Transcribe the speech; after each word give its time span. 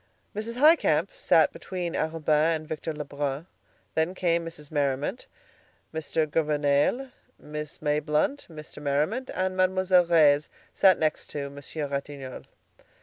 Mrs. 0.35 0.55
Highcamp 0.55 1.09
sat 1.13 1.53
between 1.53 1.93
Arobin 1.93 2.55
and 2.55 2.67
Victor 2.67 2.91
Lebrun. 2.91 3.45
Then 3.93 4.15
came 4.15 4.43
Mrs. 4.43 4.71
Merriman, 4.71 5.19
Mr. 5.93 6.27
Gouvernail, 6.27 7.11
Miss 7.37 7.77
Mayblunt, 7.83 8.47
Mr. 8.47 8.81
Merriman, 8.81 9.27
and 9.35 9.55
Mademoiselle 9.55 10.07
Reisz 10.07 10.49
next 10.97 11.27
to 11.29 11.51
Monsieur 11.51 11.85
Ratignolle. 11.87 12.45